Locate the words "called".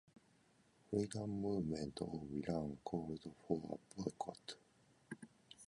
2.83-3.19